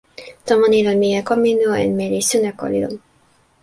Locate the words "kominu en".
1.29-1.91